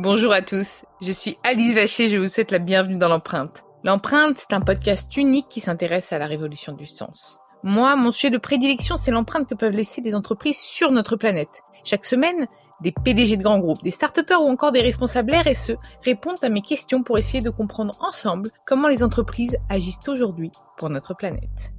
[0.00, 3.64] Bonjour à tous, je suis Alice Vacher, je vous souhaite la bienvenue dans l'empreinte.
[3.82, 7.40] L'empreinte, c'est un podcast unique qui s'intéresse à la révolution du sens.
[7.64, 11.62] Moi, mon sujet de prédilection, c'est l'empreinte que peuvent laisser des entreprises sur notre planète.
[11.82, 12.46] Chaque semaine,
[12.80, 16.62] des PDG de grands groupes, des start ou encore des responsables RSE répondent à mes
[16.62, 21.72] questions pour essayer de comprendre ensemble comment les entreprises agissent aujourd'hui pour notre planète.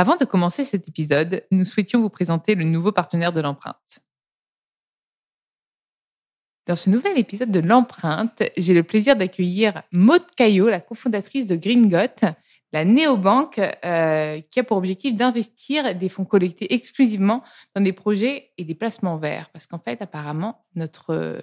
[0.00, 3.98] Avant de commencer cet épisode, nous souhaitions vous présenter le nouveau partenaire de l'empreinte.
[6.68, 11.56] Dans ce nouvel épisode de l'empreinte, j'ai le plaisir d'accueillir Maud Caillot, la cofondatrice de
[11.56, 12.28] Gringot,
[12.72, 17.42] la néobanque euh, qui a pour objectif d'investir des fonds collectés exclusivement
[17.74, 19.50] dans des projets et des placements verts.
[19.52, 21.42] Parce qu'en fait, apparemment, notre,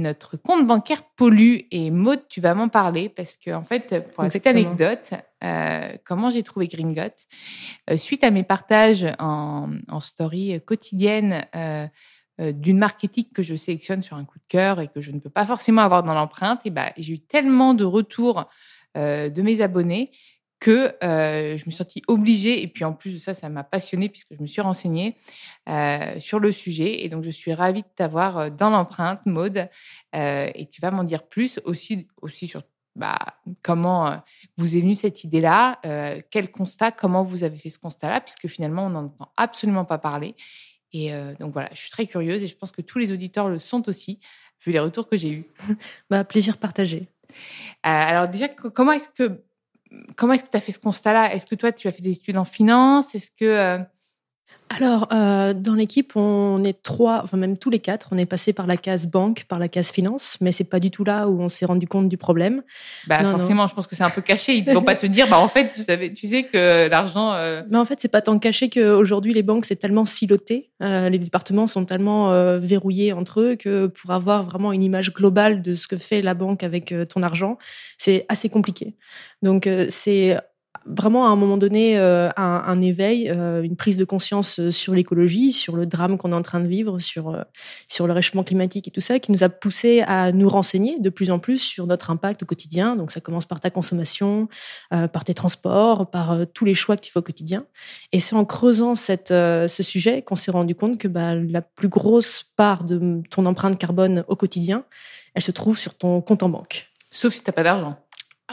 [0.00, 1.60] notre compte bancaire pollue.
[1.70, 5.10] Et Maud, tu vas m'en parler parce que, en fait, pour cette anecdote,
[5.44, 7.02] euh, comment j'ai trouvé Gringot,
[7.90, 11.86] euh, suite à mes partages en, story quotidienne euh,
[12.38, 15.20] d'une marque éthique que je sélectionne sur un coup de cœur et que je ne
[15.20, 18.48] peux pas forcément avoir dans l'empreinte, et ben, j'ai eu tellement de retours
[18.96, 20.10] de mes abonnés
[20.60, 24.08] que je me suis sentie obligée, et puis en plus de ça, ça m'a passionnée
[24.08, 25.16] puisque je me suis renseignée
[26.18, 27.04] sur le sujet.
[27.04, 29.68] Et donc, je suis ravie de t'avoir dans l'empreinte, Maude,
[30.12, 32.62] et tu vas m'en dire plus aussi, aussi sur
[32.96, 33.16] bah,
[33.62, 34.22] comment
[34.58, 35.80] vous est venue cette idée-là,
[36.30, 39.98] quel constat, comment vous avez fait ce constat-là, puisque finalement, on n'en entend absolument pas
[39.98, 40.36] parler.
[40.92, 43.58] Et donc voilà, je suis très curieuse et je pense que tous les auditeurs le
[43.58, 44.20] sont aussi,
[44.66, 45.44] vu les retours que j'ai eus.
[46.10, 47.08] bah, plaisir partagé.
[47.82, 49.40] alors déjà, comment est-ce que
[50.16, 51.34] comment est-ce que tu as fait ce constat-là?
[51.34, 53.14] Est-ce que toi, tu as fait des études en finance?
[53.14, 53.78] Est-ce que euh,
[54.72, 58.52] alors, euh, dans l'équipe, on est trois, enfin même tous les quatre, on est passé
[58.52, 61.40] par la case banque, par la case finance, mais c'est pas du tout là où
[61.42, 62.62] on s'est rendu compte du problème.
[63.08, 64.54] Bah forcément, je pense que c'est un peu caché.
[64.54, 67.32] Ils ne vont pas te dire, bah en fait, tu savais, tu sais que l'argent.
[67.32, 71.08] Euh, mais en fait, c'est pas tant caché qu'aujourd'hui les banques c'est tellement siloté, euh,
[71.08, 75.74] les départements sont tellement verrouillés entre eux que pour avoir vraiment une image globale de
[75.74, 77.58] ce que fait la banque avec ton argent,
[77.98, 78.94] c'est assez compliqué.
[79.42, 80.36] Donc c'est
[80.86, 84.94] vraiment à un moment donné euh, un, éveil, euh, une prise de conscience euh, sur
[84.94, 87.44] l'écologie, sur le drame qu'on est en train de vivre, sur,
[87.88, 91.10] sur le réchauffement climatique et tout ça, qui nous a poussé à nous renseigner de
[91.10, 92.96] plus en plus sur notre impact au quotidien.
[92.96, 94.48] Donc ça commence par ta consommation,
[94.90, 97.64] par tes transports, par tous les choix que tu fais au quotidien.
[98.12, 102.44] Et c'est en creusant ce sujet qu'on s'est rendu compte que bah, la plus grosse
[102.56, 104.84] part de ton empreinte carbone au quotidien,
[105.34, 106.88] elle se trouve sur ton compte en banque.
[107.10, 107.96] Sauf si tu n'as pas d'argent.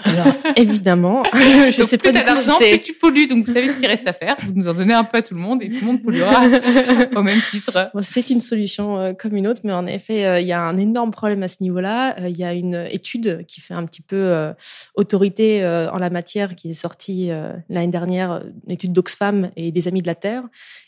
[0.03, 4.07] Alors, évidemment, je sais pas d'argent, plus tu pollues, donc vous savez ce qu'il reste
[4.07, 4.37] à faire.
[4.45, 6.43] Vous nous en donnez un peu à tout le monde et tout le monde polluera
[7.15, 7.91] au même titre.
[8.01, 10.77] c'est une solution euh, comme une autre, mais en effet, euh, il y a un
[10.77, 12.19] énorme problème à ce niveau-là.
[12.19, 14.53] Euh, il y a une étude qui fait un petit peu
[14.95, 17.29] autorité en la matière qui est sortie
[17.69, 20.43] l'année dernière, une étude d'Oxfam et des Amis de la Terre,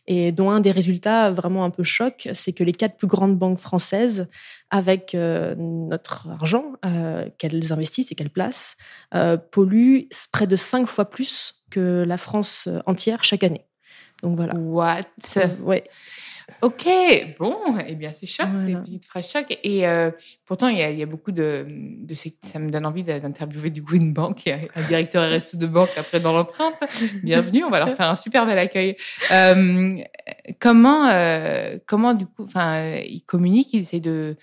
[0.08, 3.38] et dont un des résultats vraiment un peu choc, c'est que les quatre plus grandes
[3.38, 4.28] banques françaises,
[4.72, 8.78] avec euh, notre argent euh, qu'elles investissent et qu'elles placent,
[9.16, 13.66] euh, polluent près de cinq fois plus que la France entière chaque année.
[14.22, 14.56] Donc voilà.
[14.56, 15.04] What?
[15.62, 15.84] Ouais.
[16.62, 16.88] Ok,
[17.40, 17.56] bon,
[17.88, 19.46] eh bien c'est choc, c'est une petite phrase choc.
[19.64, 20.12] Et euh,
[20.46, 24.14] pourtant, il y, a, beaucoup de, de, Ça me donne envie d'interviewer du coup une
[24.14, 26.76] banque, un directeur RSE de banque après dans l'empreinte.
[27.24, 28.98] Bienvenue, on va leur faire un super bel accueil.
[29.32, 29.98] Euh,
[30.60, 34.36] comment, euh, comment du coup, enfin, ils communiquent, ils essaient de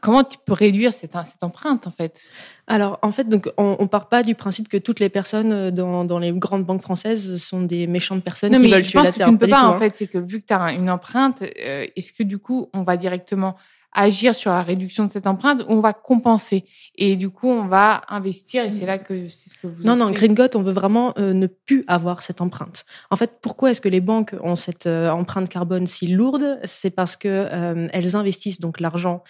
[0.00, 2.30] Comment tu peux réduire cette, cette, empreinte en fait?
[2.66, 5.70] Alors en fait, donc on, ne part pas du principe que toutes les personnes euh,
[5.70, 9.26] dans, dans, les grandes banques françaises sont des méchantes personnes qui veulent tuer la Terre.
[9.26, 9.78] Tu ne peux pas, en hein.
[9.78, 12.84] fait, c'est que vu que tu as une empreinte, euh, est-ce que du coup on
[12.84, 13.56] va directement
[13.92, 16.64] agir sur la réduction de cette empreinte on va compenser.
[16.96, 19.96] Et du coup on va investir et c'est là que c'est ce que vous non
[19.96, 22.84] non Green on veut vraiment euh, ne plus avoir cette empreinte.
[23.10, 26.58] En fait pourquoi est-ce que les banques ont cette euh, empreinte carbone si lourde?
[26.64, 29.22] C'est parce que euh, elles investissent donc l'argent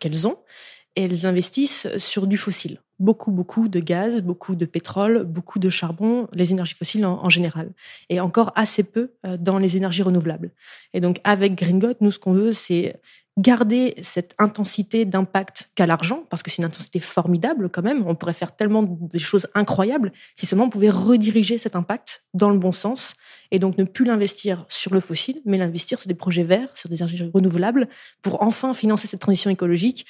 [0.00, 0.36] qu'elles ont
[0.96, 2.80] et elles investissent sur du fossile.
[2.98, 7.72] Beaucoup, beaucoup de gaz, beaucoup de pétrole, beaucoup de charbon, les énergies fossiles en, général,
[8.08, 10.50] et encore assez peu dans les énergies renouvelables.
[10.94, 13.00] Et donc, avec Green nous, ce qu'on veut, c'est
[13.38, 18.04] garder cette intensité d'impact qu'a l'argent, parce que c'est une intensité formidable quand même.
[18.06, 22.50] On pourrait faire tellement des choses incroyables si seulement on pouvait rediriger cet impact dans
[22.50, 23.14] le bon sens
[23.52, 26.88] et donc ne plus l'investir sur le fossile, mais l'investir sur des projets verts, sur
[26.88, 27.88] des énergies renouvelables,
[28.22, 30.04] pour enfin financer cette transition écologique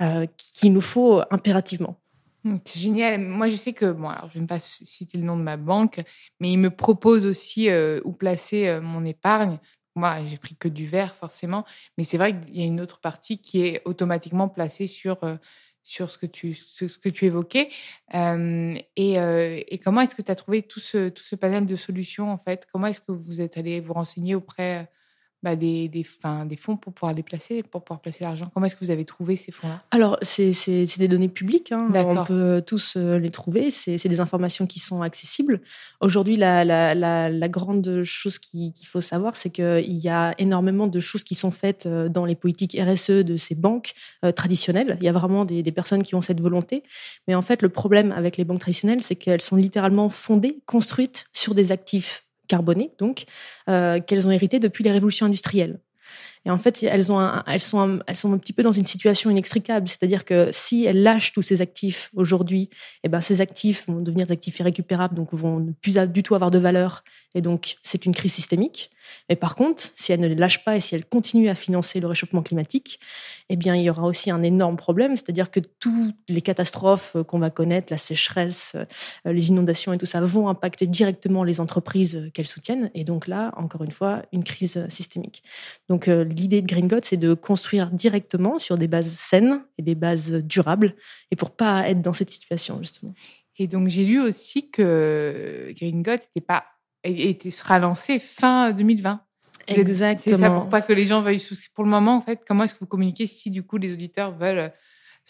[0.00, 1.98] euh, qu'il nous faut impérativement.
[2.44, 3.20] Mmh, c'est génial.
[3.20, 5.56] Moi, je sais que, bon, alors je ne vais pas citer le nom de ma
[5.56, 6.00] banque,
[6.38, 9.58] mais ils me proposent aussi euh, où placer euh, mon épargne.
[9.98, 11.64] Moi, j'ai pris que du vert, forcément.
[11.96, 15.36] Mais c'est vrai qu'il y a une autre partie qui est automatiquement placée sur, euh,
[15.84, 17.68] sur ce que tu, ce, que tu évoquais.
[18.14, 22.30] et, et, comment est-ce que tu as trouvé tout ce, tout ce panel de solutions,
[22.30, 22.66] en fait?
[22.72, 24.88] Comment est-ce que vous êtes allé vous renseigner auprès
[25.42, 26.04] bah, des, des,
[26.46, 29.04] des fonds pour pouvoir les placer, pour pouvoir placer l'argent Comment est-ce que vous avez
[29.04, 29.82] trouvé ces fonds-là?
[29.92, 30.52] Alors, c'est
[30.98, 31.70] des données publiques.
[31.70, 31.90] Hein.
[31.94, 33.70] On peut tous euh, les trouver.
[33.70, 35.60] C'est des informations qui sont accessibles.
[36.00, 41.00] Aujourd'hui, la, la, la, grande chose qu'il faut savoir, c'est qu'il y a énormément de
[41.00, 43.94] choses qui sont faites euh, dans les politiques RSE de ces banques
[44.24, 44.96] euh, traditionnelles.
[45.00, 46.82] Il y a vraiment des, des, personnes qui ont cette volonté.
[47.28, 51.26] Mais en fait, le problème avec les banques traditionnelles, c'est qu'elles sont littéralement fondées, construites
[51.32, 53.24] sur des actifs carbonée, donc,
[53.68, 55.80] euh, qu'elles ont hérité depuis les révolutions industrielles.
[56.48, 59.28] Et en fait, elles, ont elles, sont elles sont un petit peu dans une situation
[59.28, 59.86] inextricable.
[59.86, 62.70] C'est-à-dire que si elles lâchent tous ces actifs aujourd'hui,
[63.04, 66.34] eh ben, ces actifs vont devenir des actifs irrécupérables, donc vont ne plus du tout
[66.34, 67.04] avoir de valeur.
[67.34, 68.90] Et donc, c'est une crise systémique.
[69.28, 72.00] Mais par contre, si elles ne les lâchent pas et si elles continuent à financer
[72.00, 73.00] le réchauffement climatique,
[73.48, 75.16] eh bien, il y aura aussi un énorme problème.
[75.16, 78.76] C'est-à-dire que toutes les catastrophes qu'on va connaître, la sécheresse,
[79.26, 82.90] euh, les inondations et tout ça, vont impacter directement les entreprises qu'elles soutiennent.
[82.94, 85.42] Et donc là, encore une fois, une crise systémique.
[85.88, 89.94] Donc, euh, l'idée de Green c'est de construire directement sur des bases saines et des
[89.94, 90.94] bases durables,
[91.30, 93.14] et pour pas être dans cette situation justement.
[93.58, 96.64] Et donc j'ai lu aussi que Green n'était pas
[97.04, 99.20] était, sera lancé fin 2020.
[99.68, 100.36] Exactement.
[100.36, 101.70] C'est ça pour pas que les gens veuillent souscrire.
[101.74, 104.36] Pour le moment, en fait, comment est-ce que vous communiquez si du coup les auditeurs
[104.36, 104.72] veulent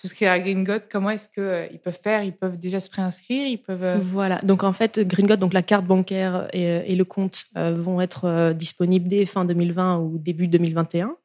[0.01, 2.23] souscrire à Green God, comment est-ce qu'ils euh, peuvent faire?
[2.23, 3.47] Ils peuvent déjà se préinscrire?
[3.47, 3.83] Ils peuvent.
[3.83, 4.39] Euh voilà.
[4.43, 8.53] Donc en fait, Green God, donc la carte bancaire et, le compte euh, vont être
[8.53, 11.17] disponibles dès fin 2020 ou début 2021.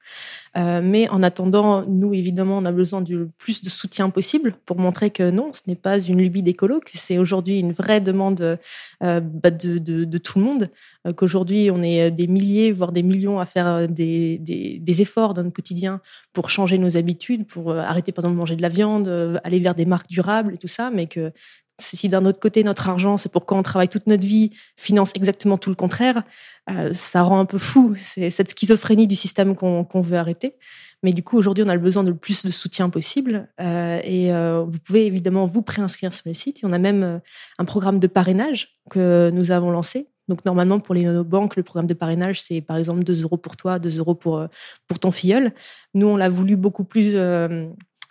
[0.56, 4.78] Euh, mais en attendant, nous, évidemment, on a besoin du plus de soutien possible pour
[4.78, 8.60] montrer que non, ce n'est pas une lubie d'écolo, que c'est aujourd'hui une vraie demande
[9.04, 10.70] euh, bah, de, tout le monde,
[11.08, 15.56] euh, qu'aujourd'hui, on est des milliers, voire des millions à faire des, efforts dans notre
[15.56, 16.02] quotidien
[16.34, 19.74] pour changer nos habitudes, pour arrêter, par exemple, de manger de la viande, aller vers
[19.74, 21.32] des marques durables et tout ça, mais que
[21.80, 25.58] si d'un autre côté, notre argent, c'est pourquoi on travaille toute notre vie, finance exactement
[25.58, 26.24] tout le contraire,
[26.70, 27.96] euh, ça rend un peu fou.
[28.00, 30.56] C'est cette schizophrénie du système qu'on veut arrêter.
[31.02, 33.50] Mais du coup, aujourd'hui, on a le besoin de le plus de soutien possible.
[33.60, 36.62] Euh, et euh, vous pouvez évidemment vous préinscrire sur le site.
[36.64, 37.20] on a même
[37.58, 40.08] un programme de parrainage que nous avons lancé.
[40.30, 43.58] Donc, normalement, pour les banques, le programme de parrainage, c'est par exemple 2 euros pour
[43.58, 44.48] toi, 2 euros pour,
[44.88, 45.52] pour ton filleul.
[45.94, 47.18] Nous, on l'a voulu beaucoup plus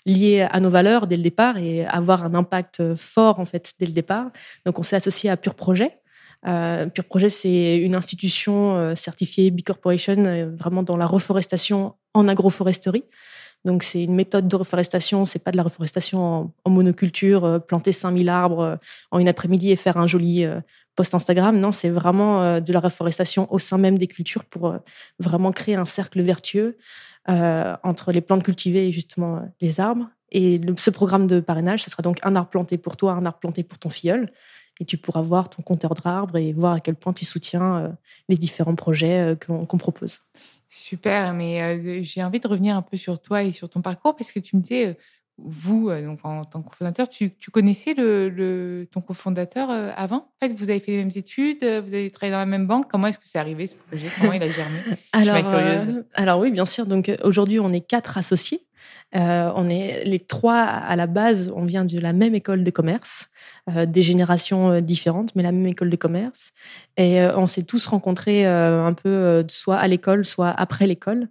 [0.06, 3.86] lié à nos valeurs dès le départ et avoir un impact fort en fait dès
[3.86, 4.30] le départ.
[4.64, 6.02] Donc on s'est associé à Pure Projet.
[6.46, 11.94] Euh, Pure Projet, c'est une institution euh, certifiée B Corporation, euh, vraiment dans la reforestation
[12.14, 13.04] en agroforesterie.
[13.64, 18.28] Donc c'est une méthode de reforestation, c'est pas de la reforestation en, monoculture, planter 5000
[18.28, 18.78] arbres
[19.12, 20.44] en une après-midi et faire un joli
[20.96, 21.56] post Instagram.
[21.60, 24.74] Non, c'est vraiment de la reforestation au sein même des cultures pour
[25.20, 26.76] vraiment créer un cercle vertueux
[27.28, 30.08] euh, entre les plantes cultivées et justement euh, les arbres.
[30.30, 33.38] Et ce programme de parrainage, ce sera donc un arbre planté pour toi, un arbre
[33.38, 34.32] planté pour ton filleul.
[34.80, 37.88] Et tu pourras voir ton compteur d'arbres et voir à quel point tu soutiens euh,
[38.28, 40.20] les différents projets qu'on propose.
[40.70, 44.32] Super, mais j'ai envie de revenir un peu sur toi et sur ton parcours parce
[44.32, 44.96] que tu me disais,
[45.44, 50.28] vous, donc en tant que cofondateur, tu, connaissais le, ton cofondateur avant?
[50.40, 52.90] En fait, vous avez fait les mêmes études, vous avez travaillé dans la même banque.
[52.90, 54.06] Comment est-ce que c'est arrivé ce projet?
[54.20, 54.78] Comment il a germé?
[55.12, 56.04] Alors, Je suis curieuse.
[56.14, 56.86] alors oui, bien sûr.
[56.86, 58.66] Donc aujourd'hui, on est quatre associés.
[59.14, 63.28] On est les trois à la base, on vient de la même école de commerce,
[63.70, 66.52] des générations différentes, mais la même école de commerce.
[66.96, 71.28] Et on s'est tous rencontrés un peu soit à l'école, soit après l'école.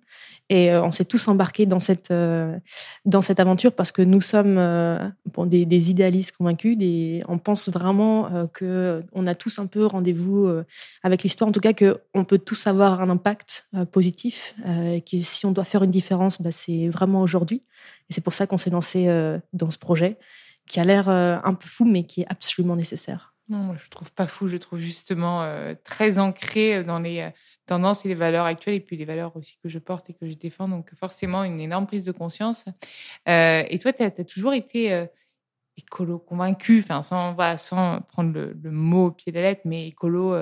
[0.52, 2.58] Et euh, on s'est tous embarqués dans cette, euh,
[3.06, 5.00] dans cette aventure parce que nous sommes euh,
[5.46, 6.78] des, idéalistes convaincus.
[7.30, 10.52] On pense vraiment que qu'on a tous un peu rendez-vous
[11.04, 11.48] avec l'histoire.
[11.48, 14.54] En tout cas, qu'on peut tous avoir un impact positif.
[14.94, 17.64] et que si on doit faire une différence, bah, c'est vraiment aujourd'hui.
[18.10, 19.08] Et c'est pour ça qu'on s'est lancé
[19.54, 20.18] dans ce projet
[20.68, 23.34] qui a l'air un peu fou, mais qui est absolument nécessaire.
[23.50, 24.48] Non, je ne trouve pas fou.
[24.48, 25.46] Je trouve justement
[25.84, 27.32] très ancré dans les
[27.72, 30.28] tendances et les valeurs actuelles et puis les valeurs aussi que je porte et que
[30.28, 30.68] je défends.
[30.68, 32.66] Donc forcément, une énorme prise de conscience.
[33.30, 35.06] Euh, et toi, tu as, toujours été euh,
[35.78, 40.36] écolo convaincu, sans, voilà, sans prendre le, mot au pied de la lettre, mais écolo.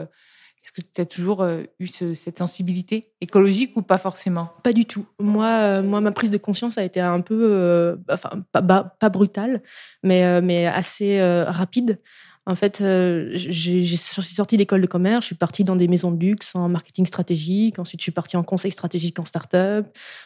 [0.59, 1.45] Euh, est-ce que tu as toujours
[1.79, 4.49] eu cette sensibilité écologique ou pas forcément?
[4.63, 5.05] Pas du tout.
[5.19, 9.63] Moi, moi, ma prise de conscience a été un peu, enfin, pas, brutale,
[10.03, 11.99] mais, mais assez rapide.
[12.49, 15.87] En fait, euh, j'ai, je suis sortie d'école de commerce, je suis partie dans des
[15.87, 17.77] maisons de luxe en marketing stratégique.
[17.77, 19.85] Ensuite, je suis partie en conseil stratégique en start-up.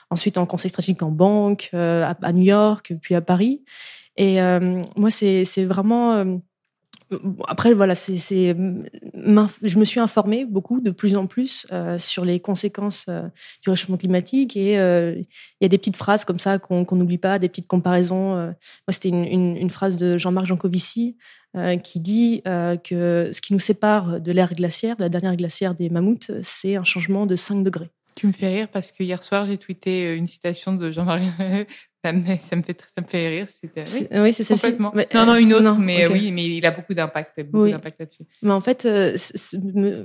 [0.10, 3.66] Ensuite, en conseil stratégique en banque, euh, à, New York, puis à Paris.
[4.16, 6.40] Et euh, moi, c'est, vraiment
[7.48, 12.40] après, voilà, c'est, je me suis informée beaucoup, de plus en plus, euh, sur les
[12.40, 13.24] conséquences euh,
[13.62, 14.56] du réchauffement climatique.
[14.56, 15.26] Et euh, il
[15.62, 18.36] y a des petites phrases comme ça qu'on n'oublie pas, des petites comparaisons.
[18.36, 18.56] Moi,
[18.90, 21.18] c'était une, une, phrase de Jean-Marc Jancovici
[21.84, 25.90] qui dit que ce qui nous sépare de l'ère glaciaire, de la dernière glaciaire des
[25.90, 27.90] mammouths, c'est un changement de 5 degrés.
[28.16, 31.30] Tu me fais rire parce que hier soir, j'ai tweeté une citation de Jean-Marie
[32.04, 33.48] ça me, ça me, fait, ça me fait rire.
[34.12, 34.70] Oui, c'est ça.
[34.72, 38.24] non, non, une autre, mais oui, mais il a beaucoup d'impact, beaucoup d'impact là-dessus.
[38.42, 39.16] Mais en fait, euh,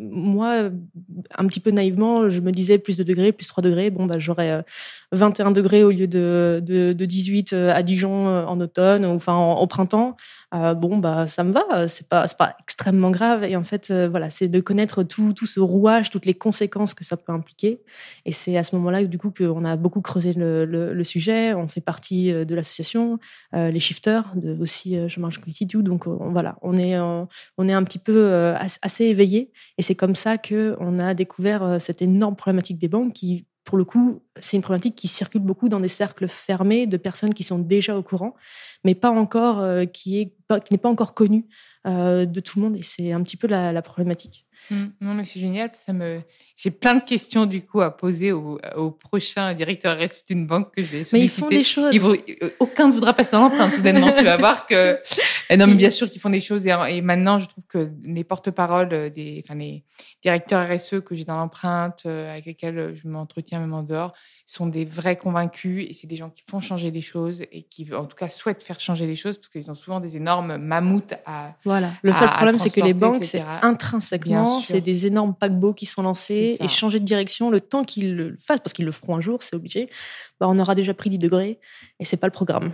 [0.01, 0.71] moi,
[1.37, 3.91] un petit peu naïvement, je me disais plus de degrés, plus 3 degrés.
[3.91, 4.65] Bon, bah, j'aurais
[5.11, 9.17] 21 euh, degrés au lieu de, de, de 18 euh, à Dijon en automne, ou
[9.17, 10.17] enfin au printemps.
[10.53, 11.89] bon, bah, ça me va.
[11.89, 13.43] C'est pas, pas extrêmement grave.
[13.43, 17.05] Et en fait, voilà, c'est de connaître tout, tout ce rouage, toutes les conséquences que
[17.05, 17.81] ça peut impliquer.
[18.25, 21.55] Et c'est à ce moment-là, du coup, qu'on a beaucoup creusé le, le, le sujet.
[21.55, 23.19] On fait partie euh, de l'association,
[23.55, 25.41] euh, les shifters, de, aussi Jean-Marc
[25.71, 29.51] tout Donc voilà, on est, on est un petit peu euh, assez éveillé.
[29.79, 33.85] Et c'est comme ça qu'on a découvert cette énorme problématique des banques qui pour le
[33.85, 37.59] coup, c'est une problématique qui circule beaucoup dans des cercles fermés de personnes qui sont
[37.59, 38.35] déjà au courant,
[38.83, 40.33] mais pas encore, qui
[40.71, 41.45] n'est pas encore connue
[41.85, 42.77] de tout le monde.
[42.77, 44.48] Et c'est un petit peu la problématique.
[44.71, 44.85] Mmh.
[45.01, 45.71] Non, mais c'est génial.
[45.75, 46.21] Ça me...
[46.57, 50.75] J'ai plein de questions du coup à poser au, au prochain directeur RS d'une banque
[50.75, 51.17] que je vais solliciter.
[51.19, 52.19] Mais ils font des choses.
[52.43, 54.11] Euh, aucun ne voudra passer dans l'empreinte soudainement.
[54.13, 54.99] tu vas voir que.
[55.57, 56.67] non, mais bien sûr qu'ils font des choses.
[56.67, 59.85] Et, maintenant, je trouve que les porte-paroles des, enfin, les
[60.23, 64.13] directeurs RSE que j'ai dans l'empreinte, euh, avec lesquels je m'entretiens même en dehors,
[64.47, 67.93] sont des vrais convaincus et c'est des gens qui font changer les choses et qui,
[67.93, 71.15] en tout cas, souhaitent faire changer les choses parce qu'ils ont souvent des énormes mammouths
[71.27, 71.55] à.
[71.65, 71.93] Voilà.
[72.03, 76.03] Le seul problème, c'est que les banques, c'est intrinsèquement, c'est des énormes paquebots qui sont
[76.03, 79.21] lancés et changer de direction le temps qu'ils le fassent, parce qu'ils le feront un
[79.21, 79.89] jour, c'est obligé.
[80.41, 81.59] Bah, on aura déjà pris 10 degrés
[81.99, 82.73] et c'est pas le programme.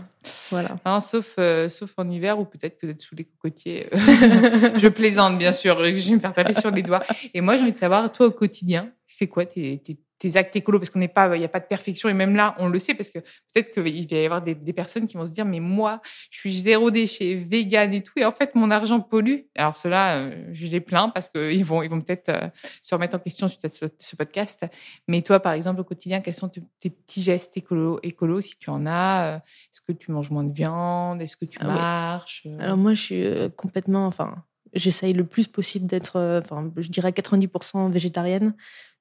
[0.50, 0.76] Voilà.
[1.00, 3.86] sauf, euh, sauf en hiver ou peut-être que vous êtes sous les cocotiers.
[3.94, 5.82] Euh, je plaisante, bien sûr.
[5.82, 7.02] Je vais me faire taper sur les doigts.
[7.32, 10.54] Et moi, j'ai envie de savoir, toi, au quotidien, c'est quoi tes, tes tes actes
[10.56, 12.08] écolos, parce qu'on n'est pas, il n'y a pas de perfection.
[12.08, 15.06] Et même là, on le sait, parce que peut-être qu'il va y avoir des, personnes
[15.06, 18.32] qui vont se dire, mais moi, je suis zéro déchet, vegan et tout, et en
[18.32, 19.42] fait, mon argent pollue.
[19.56, 22.48] Alors cela, euh, je les plains parce qu'ils vont, ils vont peut-être euh,
[22.82, 24.64] se remettre en question suite à ce, podcast.
[25.08, 28.70] Mais toi, par exemple, au quotidien, quels sont tes, petits gestes écolos, écolo, si tu
[28.70, 32.46] en as euh, Est-ce que tu manges moins de viande Est-ce que tu ah marches
[32.58, 34.44] Alors moi, je suis complètement, enfin,
[34.74, 38.54] j'essaye le plus possible d'être, enfin, je dirais 90% végétarienne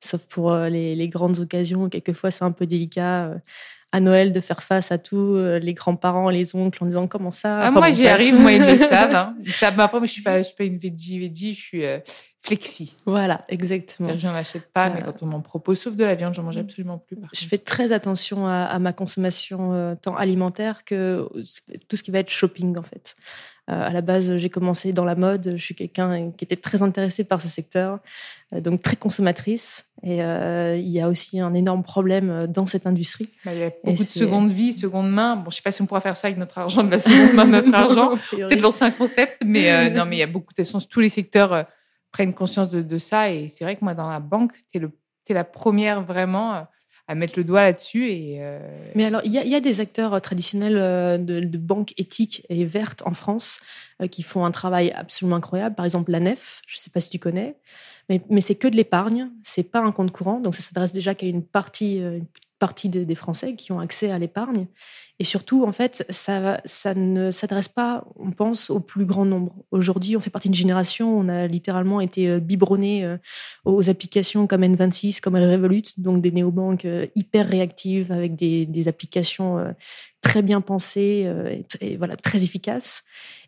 [0.03, 1.89] sauf pour euh, les, grandes occasions.
[1.89, 3.35] Quelquefois, c'est un peu délicat euh,
[3.91, 7.31] à Noël de faire face à tous euh, les grands-parents, les oncles en disant comment
[7.31, 7.59] ça?
[7.59, 9.15] Ah, moi, j'y arrive, moi, ils le savent.
[9.15, 9.35] Hein.
[9.45, 9.79] Ils savent.
[9.79, 11.83] après, moi, je suis pas, je suis pas une veggie, veggie, je suis
[12.43, 12.95] flexi.
[13.05, 14.09] Voilà, exactement.
[14.17, 16.57] Je n'en achète pas, mais quand on m'en propose, sauf de la viande, j'en mange
[16.57, 17.17] absolument plus.
[17.33, 21.27] je fais très attention à, ma consommation tant alimentaire que
[21.87, 23.15] tout ce qui va être shopping, en fait.
[23.69, 25.53] Euh, à la base, j'ai commencé dans la mode.
[25.55, 27.99] Je suis quelqu'un qui était très intéressé par ce secteur,
[28.53, 29.85] euh, donc très consommatrice.
[30.03, 33.29] Et euh, il y a aussi un énorme problème dans cette industrie.
[33.45, 35.37] Bah, il y a beaucoup de seconde vie, seconde main.
[35.37, 36.99] Bon, je ne sais pas si on pourra faire ça avec notre argent, de la
[36.99, 38.15] seconde main notre argent.
[38.31, 41.09] Peut-être lancer un concept, mais non, mais il y a beaucoup de façon, tous les
[41.09, 41.65] secteurs
[42.13, 43.29] prennent conscience de, ça.
[43.29, 44.81] Et c'est vrai que moi, dans la banque, tu es,
[45.29, 46.65] es, la première vraiment
[47.07, 48.07] à mettre le doigt là-dessus.
[48.09, 48.59] Euh,
[48.95, 53.03] Mais alors, il y, a des acteurs euh, traditionnels euh, de, banques éthiques et vertes
[53.05, 53.59] en France
[54.09, 55.75] qui font un travail absolument incroyable.
[55.75, 57.55] Par exemple, la NEF, je ne sais pas si tu connais,
[58.09, 61.15] mais, mais c'est que de l'épargne, c'est pas un compte courant, donc ça s'adresse déjà
[61.15, 62.01] qu'à une partie,
[62.63, 64.67] partie des Français qui ont accès à l'épargne.
[65.19, 69.53] Et surtout, en fait, ça, ça ne s'adresse pas, on pense, au plus grand nombre.
[69.69, 73.17] Aujourd'hui, on fait partie d'une génération, on a littéralement été euh, biberonné euh,
[73.65, 78.87] aux applications comme N26, comme Revolut, donc des néobanques euh, hyper réactives avec des, des
[78.87, 79.73] applications
[80.21, 81.29] très bien pensées
[81.81, 83.03] et, voilà, très efficaces.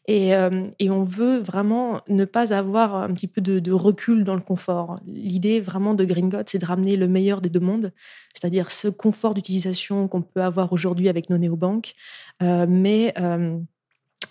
[0.09, 4.41] Euh, et, on veut vraiment ne pas avoir un petit peu de, recul dans le
[4.41, 5.00] confort.
[5.07, 7.91] L'idée vraiment de Green c'est de ramener le meilleur des deux mondes,
[8.33, 11.93] c'est-à-dire ce confort d'utilisation qu'on peut avoir aujourd'hui avec nos néobanques,
[12.43, 13.57] euh, mais euh,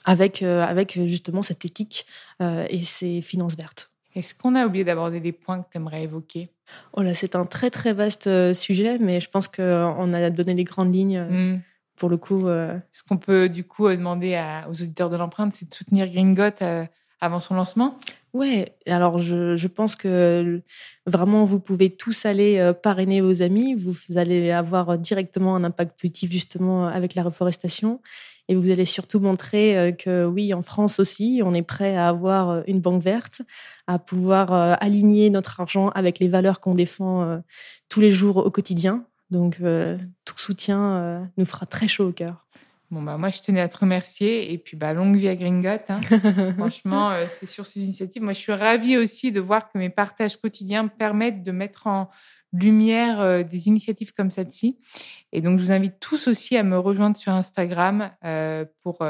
[0.05, 2.07] avec, avec justement cette éthique
[2.41, 3.91] et ces finances vertes.
[4.15, 6.49] Est-ce qu'on a oublié d'aborder des points que tu aimerais évoquer?
[6.93, 10.65] Oh là, c'est un très très vaste sujet, mais je pense qu'on a donné les
[10.65, 11.21] grandes lignes.
[11.21, 11.61] Mmh
[11.97, 12.49] pour le coup.
[12.49, 16.09] Euh, Ce qu'on peut du coup euh, demander aux auditeurs de l'empreinte, c'est de soutenir
[16.09, 16.85] Gringot euh,
[17.21, 17.99] avant son lancement
[18.33, 20.61] Ouais, alors je, pense que
[21.07, 26.33] vraiment vous pouvez tous aller parrainer vos amis, vous, allez avoir directement un impact positif
[26.33, 28.01] justement avec la reforestation
[28.49, 32.65] et vous allez surtout montrer que oui, en France aussi, on est prêt à avoir
[32.67, 33.43] une banque verte,
[33.87, 37.41] à pouvoir aligner notre argent avec les valeurs qu'on défend
[37.89, 39.07] tous les jours au quotidien.
[39.35, 42.47] Donc, euh, tout soutien euh, nous fera très chaud au cœur.
[42.93, 44.53] Bon, bah, moi, je tenais à te remercier.
[44.53, 45.71] Et puis, bah, longue vie à Gringot.
[45.89, 46.01] Hein.
[46.57, 48.23] Franchement, euh, c'est sur ces initiatives.
[48.23, 52.11] Moi, je suis ravie aussi de voir que mes partages quotidiens permettent de mettre en
[52.53, 54.79] lumière des initiatives comme celle-ci.
[55.33, 58.11] Et donc, je vous invite tous aussi à me rejoindre sur Instagram
[58.85, 59.05] pour,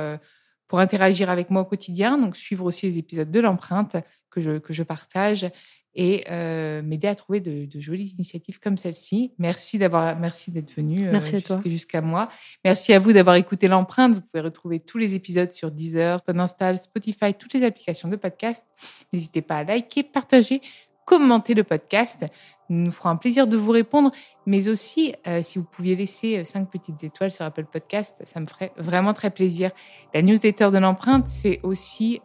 [0.67, 2.17] pour interagir avec moi au quotidien.
[2.17, 3.99] Donc, suivre aussi les épisodes de l'empreinte
[4.31, 5.51] que je, que je partage
[5.97, 9.33] et euh, m'aider à trouver de, jolies initiatives comme celle-ci.
[9.39, 11.21] Merci d'avoir, merci d'être venu euh,
[11.65, 12.31] jusqu'à moi.
[12.65, 14.15] Merci à vous d'avoir écouté l'empreinte.
[14.15, 18.65] Vous pouvez retrouver tous les épisodes sur Deezer, Podinstall, Spotify, toutes les applications de podcast.
[19.13, 20.61] N'hésitez pas à liker, partager,
[21.05, 22.25] commenter le podcast.
[22.71, 24.11] Nous nous ferons un plaisir de vous répondre,
[24.47, 28.47] mais aussi euh, si vous pouviez laisser cinq petites étoiles sur Apple Podcast, ça me
[28.47, 29.71] ferait vraiment très plaisir.
[30.15, 32.21] La newsletter de l'empreinte, c'est aussi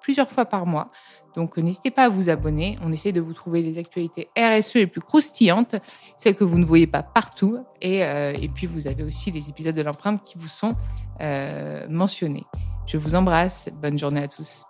[0.00, 0.90] plusieurs fois par mois.
[1.34, 2.78] Donc n'hésitez pas à vous abonner.
[2.82, 5.76] On essaie de vous trouver les actualités RSE les plus croustillantes,
[6.16, 7.58] celles que vous ne voyez pas partout.
[7.80, 10.74] Et, euh, puis vous avez aussi les épisodes de l'empreinte qui vous sont
[11.20, 12.46] euh, mentionnés.
[12.86, 13.68] Je vous embrasse.
[13.80, 14.69] Bonne journée à tous.